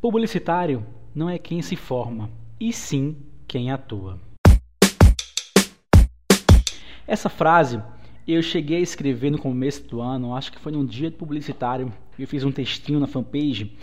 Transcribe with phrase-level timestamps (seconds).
[0.00, 3.16] Publicitário não é quem se forma, e sim
[3.48, 4.16] quem atua.
[7.04, 7.82] Essa frase
[8.26, 11.92] eu cheguei a escrever no começo do ano, acho que foi num dia de publicitário,
[12.16, 13.76] eu fiz um textinho na fanpage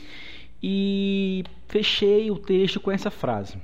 [0.64, 3.58] e fechei o texto com essa frase.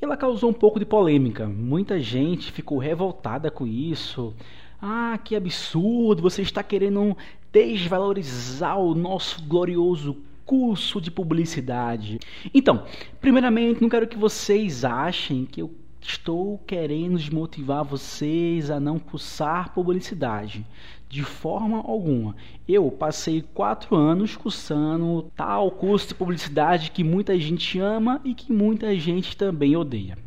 [0.00, 1.46] Ela causou um pouco de polêmica.
[1.46, 4.34] Muita gente ficou revoltada com isso.
[4.82, 6.20] Ah, que absurdo!
[6.22, 7.16] Você está querendo
[7.52, 10.16] desvalorizar o nosso glorioso
[10.50, 12.18] curso de publicidade.
[12.52, 12.82] Então,
[13.20, 19.72] primeiramente, não quero que vocês achem que eu estou querendo desmotivar vocês a não cursar
[19.72, 20.66] publicidade.
[21.08, 22.34] De forma alguma.
[22.66, 28.52] Eu passei quatro anos cursando tal curso de publicidade que muita gente ama e que
[28.52, 30.18] muita gente também odeia.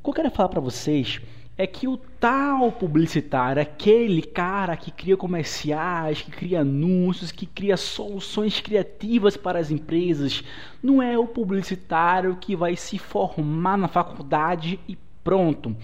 [0.00, 1.20] O que eu quero falar para vocês
[1.58, 7.76] é que o tal publicitário, aquele cara que cria comerciais, que cria anúncios, que cria
[7.76, 10.44] soluções criativas para as empresas,
[10.80, 15.76] não é o publicitário que vai se formar na faculdade e pronto.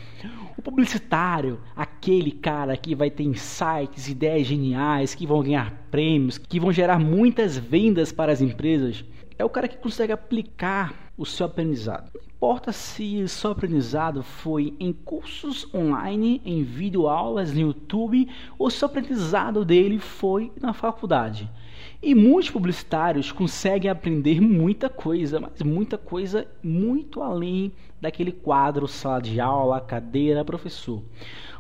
[0.57, 6.61] O publicitário, aquele cara que vai ter insights, ideias geniais, que vão ganhar prêmios, que
[6.61, 9.05] vão gerar muitas vendas para as empresas,
[9.37, 12.11] é o cara que consegue aplicar o seu aprendizado.
[12.15, 18.69] Não importa se o seu aprendizado foi em cursos online, em videoaulas no YouTube, ou
[18.71, 21.49] se o aprendizado dele foi na faculdade.
[22.03, 29.23] E muitos publicitários conseguem aprender muita coisa, mas muita coisa muito além daquele quadro sala
[29.23, 31.03] de aula, cadeira, professor.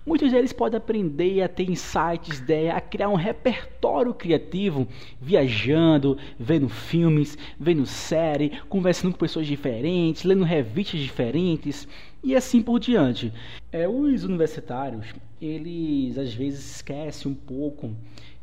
[0.07, 4.87] Muitos deles podem aprender a ter insights, ideia, a criar um repertório criativo,
[5.19, 11.89] viajando, vendo filmes, vendo série, conversando com pessoas diferentes, lendo revistas diferentes
[12.23, 13.33] e assim por diante.
[13.73, 15.07] É, os universitários,
[15.41, 17.97] eles às vezes esquecem um pouco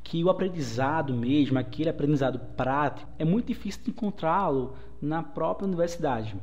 [0.03, 6.35] que o aprendizado mesmo, aquele aprendizado prático, é muito difícil encontrá-lo na própria universidade.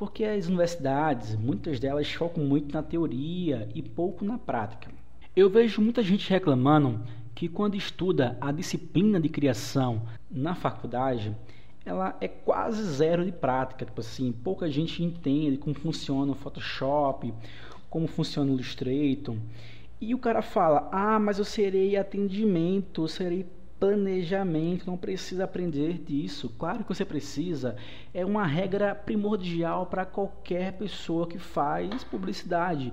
[0.00, 4.90] Porque as universidades, muitas delas focam muito na teoria e pouco na prática.
[5.36, 7.02] Eu vejo muita gente reclamando
[7.34, 10.00] que quando estuda a disciplina de criação
[10.30, 11.36] na faculdade,
[11.84, 13.84] ela é quase zero de prática.
[13.84, 17.34] Tipo assim, pouca gente entende como funciona o Photoshop,
[17.90, 19.36] como funciona o Illustrator.
[20.00, 23.46] E o cara fala: Ah, mas eu serei atendimento, eu serei
[23.80, 26.54] planejamento, não precisa aprender disso.
[26.58, 27.76] Claro que você precisa,
[28.12, 32.92] é uma regra primordial para qualquer pessoa que faz publicidade.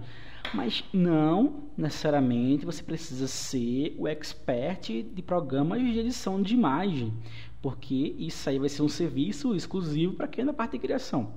[0.53, 7.13] Mas não necessariamente você precisa ser o expert de programas de edição de imagem,
[7.61, 11.33] porque isso aí vai ser um serviço exclusivo para quem é da parte de criação.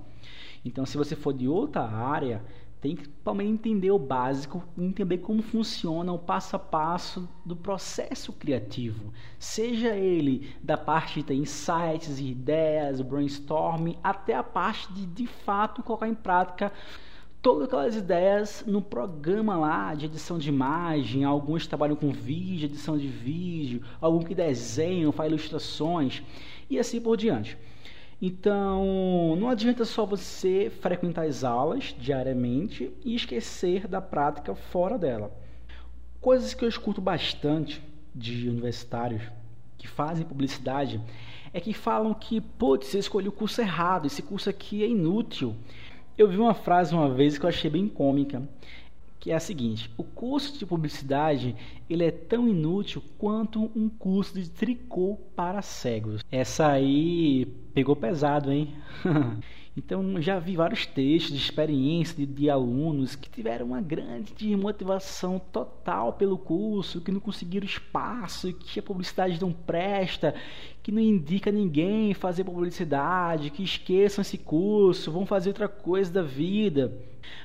[0.64, 2.44] Então, se você for de outra área,
[2.80, 8.32] tem que também entender o básico, entender como funciona o passo a passo do processo
[8.32, 15.82] criativo, seja ele da parte de insights, ideias, brainstorming, até a parte de de fato
[15.82, 16.72] colocar em prática
[17.42, 21.24] todas aquelas ideias no programa lá de edição de imagem.
[21.24, 26.22] Alguns trabalham com vídeo, edição de vídeo, alguns que desenham, faz ilustrações
[26.68, 27.56] e assim por diante.
[28.22, 35.32] Então, não adianta só você frequentar as aulas diariamente e esquecer da prática fora dela.
[36.20, 37.82] Coisas que eu escuto bastante
[38.14, 39.22] de universitários
[39.78, 41.00] que fazem publicidade
[41.54, 45.56] é que falam que, putz, você escolheu o curso errado, esse curso aqui é inútil.
[46.18, 48.46] Eu vi uma frase uma vez que eu achei bem cômica
[49.20, 51.54] que é a seguinte: o curso de publicidade
[51.88, 56.24] ele é tão inútil quanto um curso de tricô para cegos.
[56.32, 58.74] Essa aí pegou pesado, hein?
[59.76, 65.38] Então, já vi vários textos de experiência de, de, alunos que tiveram uma grande motivação
[65.38, 70.34] total pelo curso, que não conseguiram espaço, que a publicidade não presta,
[70.82, 76.22] que não indica ninguém fazer publicidade, que esqueçam esse curso, vão fazer outra coisa da
[76.22, 76.92] vida.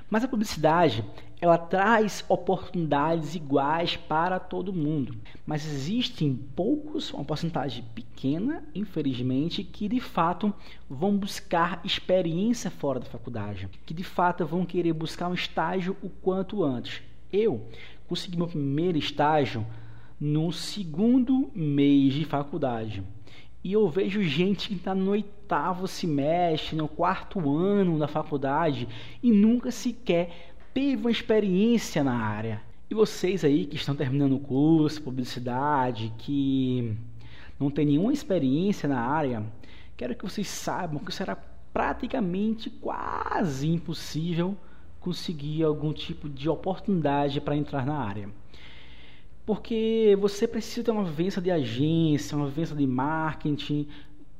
[0.09, 1.03] Mas a publicidade,
[1.41, 5.15] ela traz oportunidades iguais para todo mundo.
[5.45, 10.53] Mas existem poucos, uma porcentagem pequena, infelizmente, que de fato
[10.89, 16.09] vão buscar experiência fora da faculdade, que de fato vão querer buscar um estágio o
[16.09, 17.01] quanto antes.
[17.31, 17.67] Eu
[18.07, 19.65] consegui meu primeiro estágio
[20.19, 23.03] no segundo mês de faculdade.
[23.65, 28.87] E eu vejo gente que está no oitavo semestre, no quarto ano da faculdade
[29.23, 32.61] e nunca sequer teve uma experiência na área.
[32.87, 36.95] E vocês aí que estão terminando o curso, publicidade, que
[37.59, 39.43] não tem nenhuma experiência na área,
[39.97, 41.35] quero que vocês saibam que será
[41.73, 44.55] praticamente quase impossível
[44.99, 48.29] conseguir algum tipo de oportunidade para entrar na área.
[49.45, 53.87] Porque você precisa ter uma vivência de agência, uma vivência de marketing,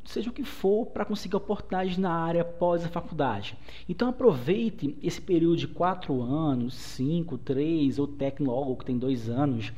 [0.03, 3.57] seja o que for, para conseguir oportunidades na área após a faculdade.
[3.87, 9.73] Então aproveite esse período de quatro anos, cinco, três ou tecnólogo que tem dois anos.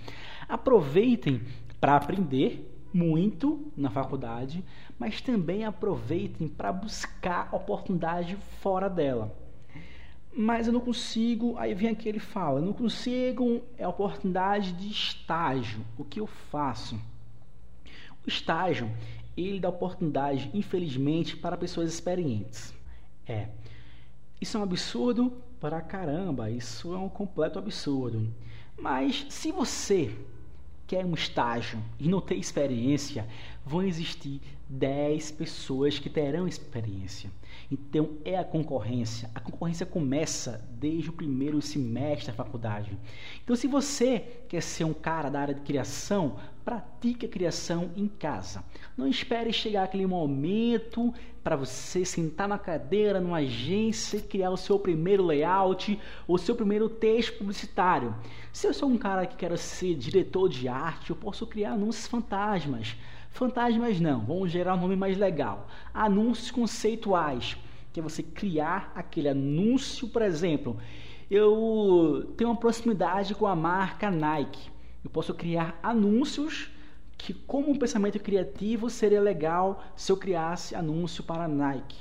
[0.47, 1.41] Aproveitem
[1.80, 4.63] para aprender muito na faculdade,
[4.97, 9.46] mas também aproveitem para buscar oportunidade fora dela.
[10.39, 15.84] Mas eu não consigo, aí vem aquele fala, não consigo é oportunidade de estágio.
[15.98, 16.95] O que eu faço?
[18.24, 18.88] O estágio
[19.36, 22.72] ele dá oportunidade, infelizmente, para pessoas experientes.
[23.25, 23.48] É.
[24.39, 28.31] Isso é um absurdo para caramba, isso é um completo absurdo.
[28.78, 30.16] Mas se você
[30.86, 33.28] quer um estágio e não tem experiência,
[33.68, 37.30] vão existir 10 pessoas que terão experiência.
[37.72, 39.30] Então é a concorrência.
[39.36, 42.98] A concorrência começa desde o primeiro semestre da faculdade.
[43.44, 48.08] Então, se você quer ser um cara da área de criação, pratique a criação em
[48.08, 48.64] casa.
[48.96, 54.78] Não espere chegar aquele momento para você sentar na cadeira, numa agência criar o seu
[54.78, 55.98] primeiro layout,
[56.28, 58.14] o seu primeiro texto publicitário.
[58.52, 62.08] Se eu sou um cara que quero ser diretor de arte, eu posso criar anúncios
[62.08, 62.98] fantasmas
[63.29, 65.68] Fantasmas não, vamos gerar um nome mais legal.
[65.94, 67.57] Anúncios conceituais,
[67.94, 70.77] que é você criar aquele anúncio, por exemplo,
[71.29, 74.69] eu tenho uma proximidade com a marca Nike.
[75.03, 76.71] Eu posso criar anúncios
[77.18, 81.97] que, como um pensamento criativo, seria legal se eu criasse anúncio para a Nike.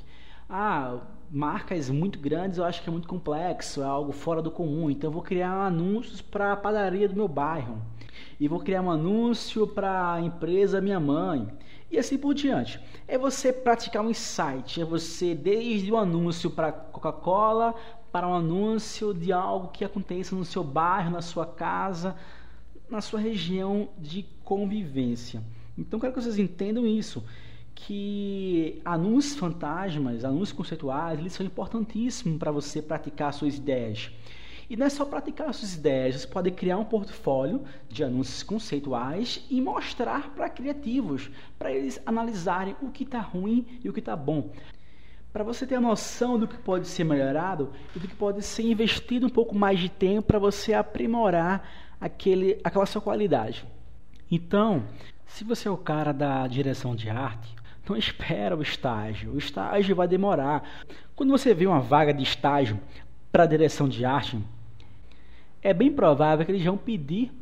[0.48, 1.00] Ah,
[1.30, 4.88] marcas muito grandes eu acho que é muito complexo, é algo fora do comum.
[4.90, 7.80] Então eu vou criar anúncios para a padaria do meu bairro
[8.38, 11.48] e vou criar um anúncio para a empresa minha mãe
[11.90, 12.80] e assim por diante.
[13.06, 17.74] É você praticar um insight, é você desde o anúncio para Coca-Cola
[18.10, 22.16] para um anúncio de algo que aconteça no seu bairro, na sua casa,
[22.88, 25.42] na sua região de convivência.
[25.76, 27.22] Então quero que vocês entendam isso,
[27.74, 34.10] que anúncios fantasmas, anúncios conceituais, eles são importantíssimos para você praticar suas ideias.
[34.68, 39.44] E não é só praticar suas ideias, você pode criar um portfólio de anúncios conceituais
[39.48, 44.16] e mostrar para criativos, para eles analisarem o que está ruim e o que está
[44.16, 44.50] bom.
[45.32, 48.62] Para você ter a noção do que pode ser melhorado e do que pode ser
[48.64, 51.68] investido um pouco mais de tempo para você aprimorar
[52.00, 53.64] aquele, aquela sua qualidade.
[54.30, 54.84] Então,
[55.26, 57.54] se você é o cara da direção de arte,
[57.88, 59.32] não espera o estágio.
[59.32, 60.68] O estágio vai demorar.
[61.14, 62.80] Quando você vê uma vaga de estágio
[63.30, 64.38] para direção de arte,
[65.66, 67.32] é bem provável que eles vão pedir,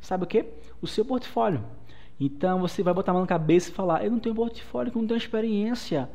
[0.00, 0.46] sabe o que?
[0.80, 1.62] O seu portfólio.
[2.18, 5.00] Então você vai botar a mão na cabeça e falar: Eu não tenho portfólio, eu
[5.00, 6.08] não tenho experiência.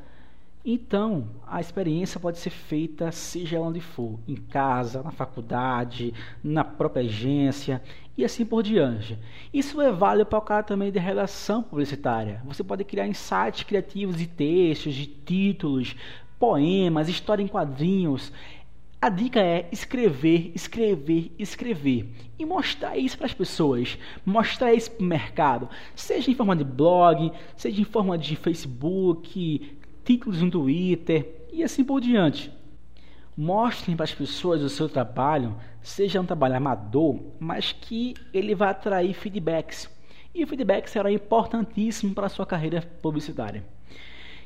[0.66, 6.14] Então, a experiência pode ser feita seja onde for, em casa, na faculdade,
[6.44, 7.82] na própria agência
[8.18, 9.18] e assim por diante.
[9.54, 12.42] Isso é válido para o cara também de relação publicitária.
[12.46, 15.96] Você pode criar insights criativos de textos, de títulos,
[16.40, 18.34] poemas, história em quadrinhos.
[19.02, 25.02] A dica é escrever, escrever, escrever e mostrar isso para as pessoas, mostrar isso para
[25.02, 31.48] o mercado, seja em forma de blog, seja em forma de Facebook, títulos no Twitter
[31.50, 32.52] e assim por diante.
[33.38, 38.68] Mostrem para as pessoas o seu trabalho, seja um trabalho amador, mas que ele vai
[38.68, 39.90] atrair feedbacks.
[40.36, 43.64] E o feedback será importantíssimo para a sua carreira publicitária.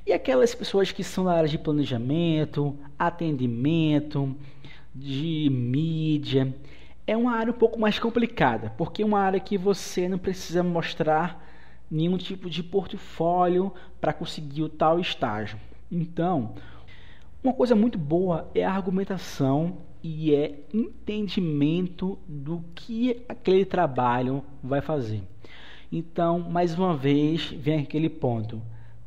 [0.05, 4.35] E aquelas pessoas que são da área de planejamento, atendimento,
[4.93, 6.53] de mídia,
[7.07, 10.61] é uma área um pouco mais complicada, porque é uma área que você não precisa
[10.61, 11.41] mostrar
[11.89, 15.57] nenhum tipo de portfólio para conseguir o tal estágio.
[15.89, 16.53] Então,
[17.41, 24.81] uma coisa muito boa é a argumentação e é entendimento do que aquele trabalho vai
[24.81, 25.23] fazer.
[25.89, 28.61] Então, mais uma vez, vem aquele ponto.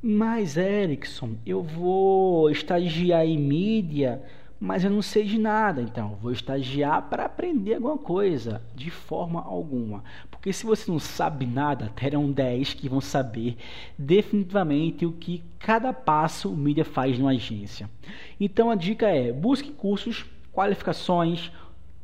[0.08, 4.22] Mas, Erickson, eu vou estagiar em mídia,
[4.60, 5.82] mas eu não sei de nada.
[5.82, 10.04] Então, vou estagiar para aprender alguma coisa, de forma alguma.
[10.30, 13.56] Porque se você não sabe nada, terão 10 que vão saber
[13.98, 17.90] definitivamente o que cada passo mídia faz numa agência.
[18.38, 21.50] Então, a dica é: busque cursos, qualificações,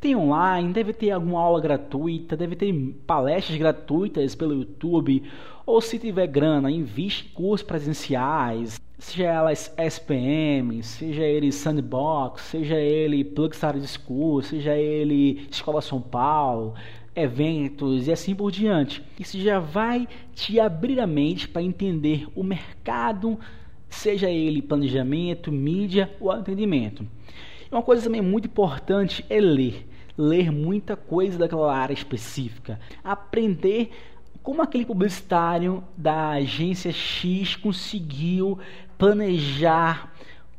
[0.02, 2.74] tem online, deve ter alguma aula gratuita, deve ter
[3.06, 5.22] palestras gratuitas pelo YouTube,
[5.64, 12.74] ou se tiver grana, investe em cursos presenciais, seja elas SPM, seja ele Sandbox, seja
[12.74, 16.74] ele Plug Study School, seja ele Escola São Paulo,
[17.14, 19.04] eventos e assim por diante.
[19.20, 23.38] Isso já vai te abrir a mente para entender o mercado,
[23.88, 27.06] seja ele planejamento, mídia ou atendimento.
[27.70, 33.90] Uma coisa também muito importante é ler ler muita coisa daquela área específica, aprender
[34.42, 38.58] como aquele publicitário da agência X conseguiu
[38.98, 40.12] planejar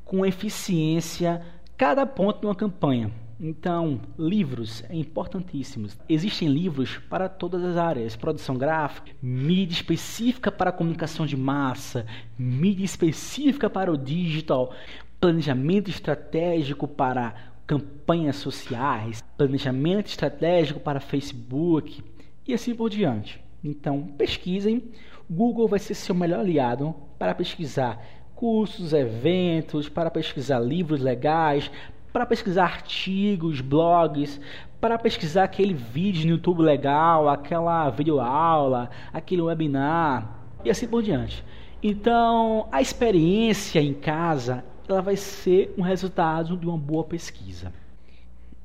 [0.05, 1.41] com eficiência
[1.77, 3.12] cada ponto de uma campanha.
[3.39, 5.98] Então, livros é importantíssimos.
[6.07, 12.05] Existem livros para todas as áreas: produção gráfica, mídia específica para comunicação de massa,
[12.38, 14.74] mídia específica para o digital,
[15.19, 22.03] planejamento estratégico para campanhas sociais, planejamento estratégico para Facebook
[22.48, 23.43] e assim por diante.
[23.63, 24.84] Então, pesquisem.
[25.29, 28.03] Google vai ser seu melhor aliado para pesquisar
[28.36, 31.72] cursos, eventos, para pesquisar livros legais,
[32.12, 34.39] para pesquisar artigos, blogs,
[34.82, 41.43] para pesquisar aquele vídeo no YouTube legal, aquela videoaula, aquele webinar e assim por diante.
[41.82, 47.73] Então, a experiência em casa, ela vai ser um resultado de uma boa pesquisa.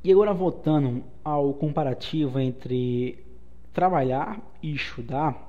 [0.03, 3.19] E agora voltando ao comparativo entre
[3.73, 5.49] trabalhar e estudar,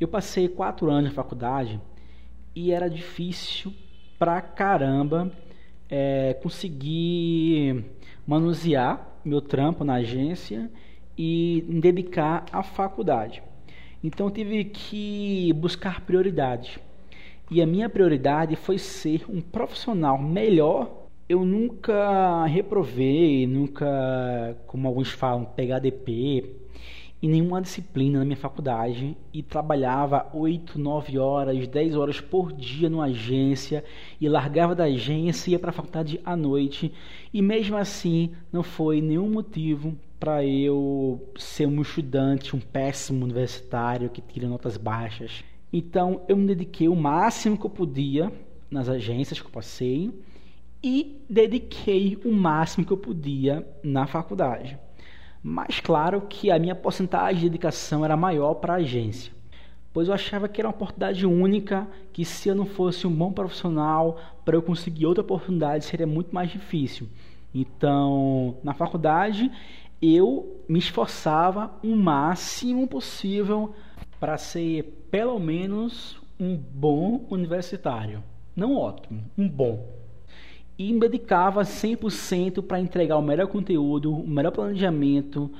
[0.00, 1.80] eu passei quatro anos na faculdade
[2.54, 3.72] e era difícil
[4.18, 5.32] pra caramba
[5.88, 7.84] é, conseguir
[8.26, 10.70] manusear meu trampo na agência
[11.16, 13.42] e me dedicar à faculdade.
[14.02, 16.80] Então eu tive que buscar prioridade.
[17.54, 20.90] E a minha prioridade foi ser um profissional melhor.
[21.28, 26.62] Eu nunca reprovei, nunca, como alguns falam, pegar DP,
[27.22, 32.88] em nenhuma disciplina na minha faculdade e trabalhava 8, 9 horas, 10 horas por dia
[32.88, 33.84] numa agência
[34.18, 36.90] e largava da agência e ia para a faculdade à noite.
[37.34, 44.08] E mesmo assim, não foi nenhum motivo para eu ser um estudante, um péssimo universitário
[44.08, 45.44] que tira notas baixas.
[45.72, 48.30] Então, eu me dediquei o máximo que eu podia
[48.70, 50.12] nas agências que eu passei
[50.82, 54.78] e dediquei o máximo que eu podia na faculdade.
[55.42, 59.32] Mas claro que a minha porcentagem de dedicação era maior para a agência,
[59.92, 63.32] pois eu achava que era uma oportunidade única, que se eu não fosse um bom
[63.32, 67.08] profissional, para eu conseguir outra oportunidade seria muito mais difícil.
[67.54, 69.50] Então, na faculdade,
[70.00, 73.74] eu me esforçava o máximo possível
[74.22, 78.22] para ser pelo menos um bom universitário.
[78.54, 80.00] Não ótimo, um bom
[80.78, 85.50] e me dedicava 100% para entregar o melhor conteúdo, o melhor planejamento,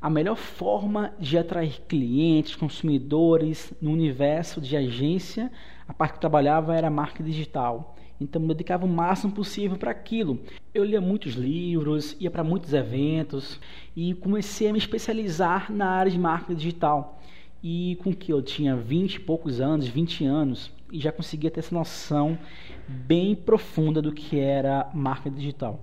[0.00, 5.52] a melhor forma de atrair clientes, consumidores no universo de agência.
[5.86, 7.94] A parte que eu trabalhava era marca digital.
[8.18, 10.40] Então me dedicava o máximo possível para aquilo.
[10.72, 13.60] Eu lia muitos livros, ia para muitos eventos
[13.94, 17.20] e comecei a me especializar na área de marca digital.
[17.62, 21.60] E com que eu tinha 20 e poucos anos, 20 anos, e já conseguia ter
[21.60, 22.38] essa noção
[22.86, 25.80] bem profunda do que era marca digital.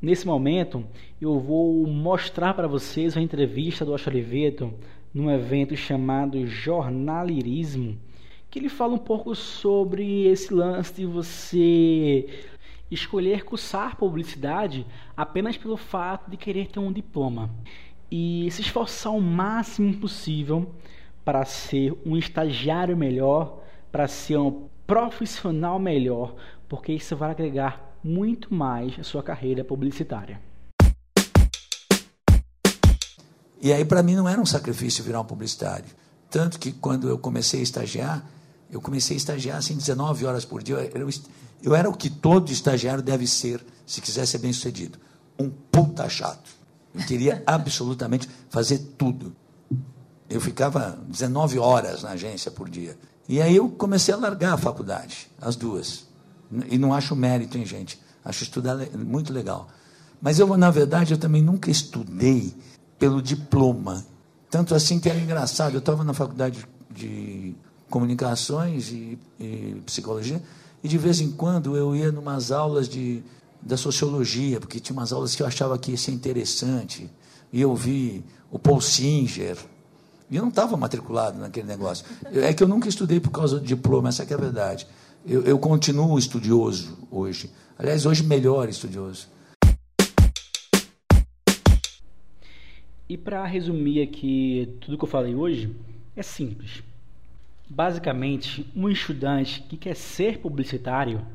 [0.00, 0.84] Nesse momento,
[1.20, 4.72] eu vou mostrar para vocês uma entrevista do Oliveto
[5.12, 7.98] num evento chamado Jornalirismo,
[8.50, 12.26] que ele fala um pouco sobre esse lance de você
[12.90, 14.86] escolher cursar publicidade
[15.16, 17.50] apenas pelo fato de querer ter um diploma
[18.10, 20.74] e se esforçar o máximo possível
[21.24, 26.34] para ser um estagiário melhor, para ser um profissional melhor,
[26.68, 30.40] porque isso vai agregar muito mais à sua carreira publicitária.
[33.62, 35.84] E aí, para mim, não era um sacrifício virar um publicitário.
[36.30, 38.24] Tanto que, quando eu comecei a estagiar,
[38.70, 40.76] eu comecei a estagiar assim, 19 horas por dia.
[40.94, 41.08] Eu,
[41.62, 44.98] eu era o que todo estagiário deve ser, se quiser ser bem sucedido:
[45.38, 46.50] um puta chato.
[46.94, 49.36] Eu queria absolutamente fazer tudo.
[50.30, 52.96] Eu ficava 19 horas na agência por dia.
[53.28, 56.06] E aí eu comecei a largar a faculdade, as duas.
[56.70, 58.00] E não acho mérito, hein, gente?
[58.24, 59.68] Acho estudar muito legal.
[60.22, 62.54] Mas eu, na verdade, eu também nunca estudei
[62.98, 64.04] pelo diploma.
[64.48, 65.74] Tanto assim que era engraçado.
[65.74, 67.56] Eu estava na faculdade de
[67.88, 70.40] comunicações e, e, psicologia,
[70.82, 73.22] e de vez em quando eu ia numas aulas de,
[73.60, 77.10] da sociologia, porque tinha umas aulas que eu achava que ia ser interessante.
[77.52, 79.56] E eu vi o Paul Singer,
[80.30, 82.06] e eu não estava matriculado naquele negócio.
[82.32, 84.86] É que eu nunca estudei por causa do diploma, essa é a verdade.
[85.26, 87.50] Eu, eu continuo estudioso hoje.
[87.76, 89.28] Aliás, hoje melhor estudioso.
[93.08, 95.74] E para resumir aqui tudo que eu falei hoje,
[96.14, 96.80] é simples.
[97.68, 101.26] Basicamente, um estudante que quer ser publicitário,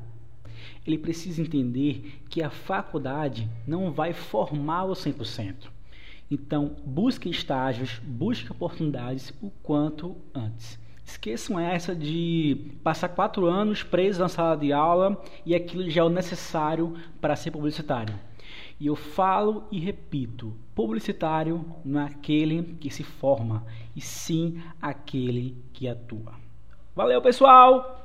[0.87, 5.74] ele precisa entender que a faculdade não vai formá-lo 100%.
[6.29, 10.79] Então, busque estágios, busque oportunidades o quanto antes.
[11.05, 16.03] Esqueçam essa de passar quatro anos preso na sala de aula e aquilo já é
[16.03, 18.15] o necessário para ser publicitário.
[18.79, 23.63] E eu falo e repito: publicitário não é aquele que se forma,
[23.95, 26.33] e sim aquele que atua.
[26.95, 28.04] Valeu, pessoal!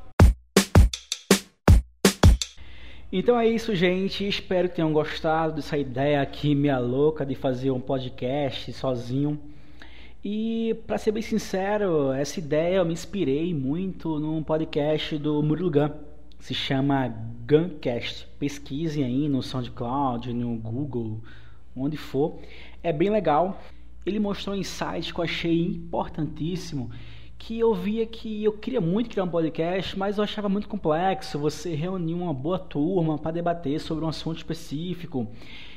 [3.12, 4.26] Então é isso, gente.
[4.26, 9.38] Espero que tenham gostado dessa ideia aqui, minha louca, de fazer um podcast sozinho.
[10.24, 15.70] E para ser bem sincero, essa ideia eu me inspirei muito num podcast do Murilo
[15.70, 15.90] Gun
[16.40, 17.08] se chama
[17.46, 18.26] Guncast.
[18.38, 21.20] Pesquisem aí no SoundCloud, no Google,
[21.76, 22.38] onde for.
[22.82, 23.60] É bem legal.
[24.04, 26.90] Ele mostrou um insight que eu achei importantíssimo,
[27.40, 31.38] que eu via que eu queria muito criar um podcast, mas eu achava muito complexo
[31.38, 35.26] você reunir uma boa turma para debater sobre um assunto específico.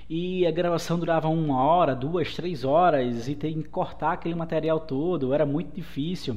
[0.10, 4.82] E a gravação durava uma hora, duas, três horas, e tem que cortar aquele material
[4.82, 6.36] todo, era muito difícil.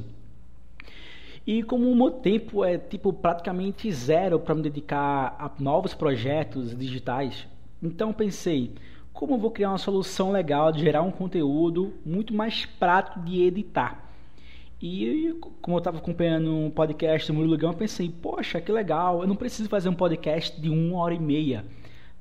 [1.45, 6.75] E como o meu tempo é tipo praticamente zero para me dedicar a novos projetos
[6.75, 7.45] digitais,
[7.83, 8.71] então pensei,
[9.11, 13.43] como eu vou criar uma solução legal de gerar um conteúdo muito mais prático de
[13.43, 14.06] editar?
[14.81, 19.21] E como eu estava acompanhando um podcast do Murilo Gão, eu pensei, poxa, que legal,
[19.21, 21.65] eu não preciso fazer um podcast de uma hora e meia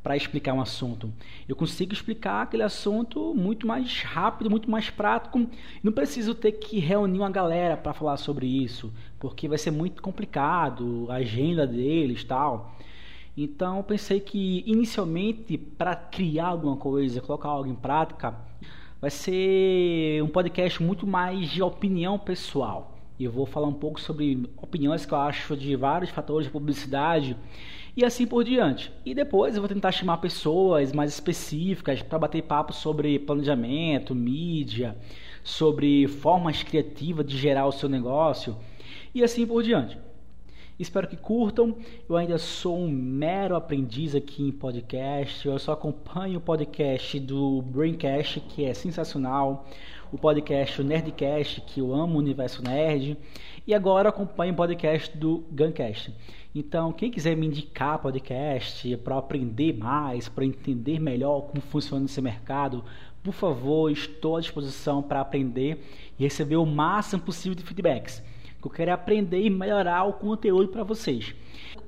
[0.02, 1.12] para explicar um assunto.
[1.46, 5.46] Eu consigo explicar aquele assunto muito mais rápido, muito mais prático.
[5.82, 10.00] Não preciso ter que reunir uma galera para falar sobre isso, porque vai ser muito
[10.00, 12.74] complicado a agenda deles, tal.
[13.36, 18.34] Então, pensei que inicialmente para criar alguma coisa, colocar algo em prática,
[19.00, 22.96] vai ser um podcast muito mais de opinião pessoal.
[23.18, 26.52] E eu vou falar um pouco sobre opiniões que eu acho de vários fatores de
[26.52, 27.36] publicidade
[27.96, 28.92] e assim por diante.
[29.04, 34.96] E depois eu vou tentar chamar pessoas mais específicas para bater papo sobre planejamento, mídia,
[35.42, 38.56] sobre formas criativas de gerar o seu negócio
[39.14, 39.98] e assim por diante.
[40.78, 41.74] Espero que curtam.
[42.06, 45.48] Eu ainda sou um mero aprendiz aqui em podcast.
[45.48, 49.66] Eu só acompanho o podcast do Braincast, que é sensacional.
[50.12, 53.16] O podcast o Nerdcast, que eu amo o universo nerd.
[53.66, 56.14] E agora acompanho o podcast do Guncast.
[56.54, 62.20] Então, quem quiser me indicar podcast para aprender mais, para entender melhor como funciona esse
[62.20, 62.84] mercado,
[63.22, 65.82] por favor, estou à disposição para aprender
[66.18, 68.22] e receber o máximo possível de feedbacks.
[68.66, 71.32] Eu quero aprender e melhorar o conteúdo para vocês.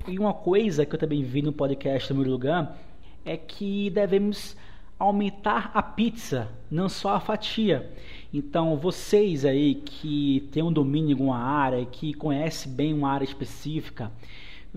[0.06, 2.78] E uma coisa que eu também vi no podcast do meu lugar
[3.24, 4.56] é que devemos
[4.96, 7.90] aumentar a pizza, não só a fatia.
[8.32, 13.24] Então, vocês aí que têm um domínio em alguma área, que conhecem bem uma área
[13.24, 14.12] específica,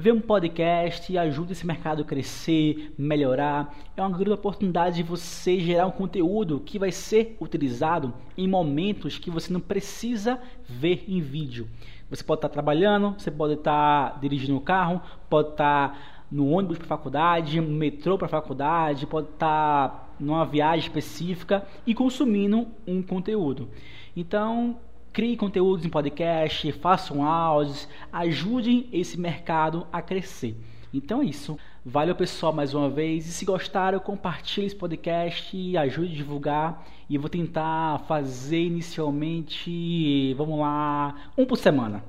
[0.02, 3.72] ver um podcast ajuda esse mercado a crescer, melhorar.
[3.96, 9.20] É uma grande oportunidade de você gerar um conteúdo que vai ser utilizado em momentos
[9.20, 11.70] que você não precisa ver em vídeo.
[12.10, 16.88] Você pode estar trabalhando, você pode estar dirigindo o carro, pode estar no ônibus para
[16.88, 23.70] faculdade, no metrô para faculdade, pode estar numa viagem específica e consumindo um conteúdo.
[24.18, 24.78] Então,
[25.14, 30.56] Crie conteúdos em podcast, façam áudios, ajudem esse mercado a crescer.
[30.94, 31.60] Então é isso.
[31.86, 33.28] Valeu pessoal mais uma vez.
[33.28, 36.86] E se gostaram, compartilhe esse podcast e ajude a divulgar.
[37.10, 42.02] E vou tentar fazer inicialmente, vamos lá, um por semana.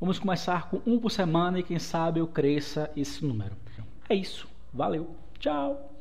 [0.00, 3.56] Vamos começar com um por semana e quem sabe eu cresça esse número.
[4.08, 4.46] É isso.
[4.72, 5.10] Valeu.
[5.40, 5.97] Tchau.